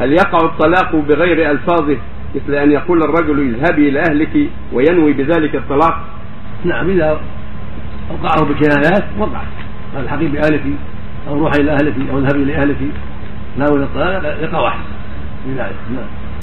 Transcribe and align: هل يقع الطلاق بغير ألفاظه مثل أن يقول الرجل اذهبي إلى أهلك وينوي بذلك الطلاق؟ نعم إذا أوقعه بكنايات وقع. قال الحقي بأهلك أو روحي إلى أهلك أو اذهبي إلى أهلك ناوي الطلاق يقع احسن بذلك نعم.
هل 0.00 0.12
يقع 0.12 0.38
الطلاق 0.44 0.96
بغير 0.96 1.50
ألفاظه 1.50 1.96
مثل 2.34 2.54
أن 2.54 2.70
يقول 2.72 3.02
الرجل 3.02 3.40
اذهبي 3.40 3.88
إلى 3.88 4.00
أهلك 4.00 4.50
وينوي 4.72 5.12
بذلك 5.12 5.56
الطلاق؟ 5.56 6.00
نعم 6.64 6.90
إذا 6.90 7.20
أوقعه 8.10 8.44
بكنايات 8.44 9.04
وقع. 9.18 9.40
قال 9.94 10.04
الحقي 10.04 10.26
بأهلك 10.26 10.62
أو 11.28 11.38
روحي 11.38 11.60
إلى 11.60 11.70
أهلك 11.70 11.94
أو 12.10 12.18
اذهبي 12.18 12.42
إلى 12.42 12.56
أهلك 12.56 12.76
ناوي 13.58 13.82
الطلاق 13.82 14.38
يقع 14.42 14.68
احسن 14.68 14.82
بذلك 15.46 15.76
نعم. 15.94 16.21